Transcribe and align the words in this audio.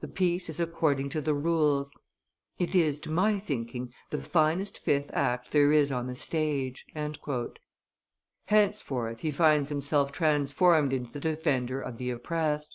The 0.00 0.08
piece 0.08 0.48
is 0.48 0.58
according 0.58 1.10
to 1.10 1.20
the 1.20 1.34
rules; 1.34 1.92
it 2.58 2.74
is, 2.74 2.98
to 3.00 3.10
my 3.10 3.38
thinking, 3.38 3.92
the 4.08 4.16
finest 4.22 4.78
fifth 4.78 5.10
act 5.12 5.50
there 5.50 5.70
is 5.70 5.92
on 5.92 6.06
the 6.06 6.16
stage." 6.16 6.86
Henceforth 8.46 9.18
he 9.20 9.30
finds 9.30 9.68
himself 9.68 10.12
transformed 10.12 10.94
into 10.94 11.12
the 11.12 11.20
defender 11.20 11.78
of 11.82 11.98
the 11.98 12.08
oppressed. 12.08 12.74